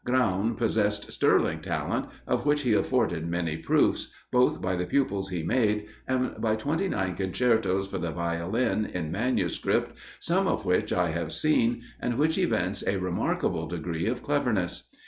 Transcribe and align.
Graun 0.03 0.55
possessed 0.55 1.11
sterling 1.13 1.61
talent, 1.61 2.07
of 2.25 2.43
which 2.43 2.63
he 2.63 2.73
afforded 2.73 3.29
many 3.29 3.55
proofs, 3.55 4.11
both 4.31 4.59
by 4.59 4.75
the 4.75 4.87
pupils 4.87 5.29
he 5.29 5.43
made 5.43 5.89
and 6.07 6.41
by 6.41 6.55
twenty 6.55 6.87
nine 6.87 7.15
concertos 7.15 7.85
for 7.87 7.99
the 7.99 8.09
Violin 8.09 8.85
in 8.87 9.11
manuscript, 9.11 9.95
some 10.19 10.47
of 10.47 10.65
which 10.65 10.91
I 10.91 11.09
have 11.11 11.31
seen, 11.31 11.83
and 11.99 12.17
which 12.17 12.39
evince 12.39 12.81
a 12.87 12.97
remarkable 12.97 13.67
degree 13.67 14.07
of 14.07 14.23
cleverness. 14.23 14.89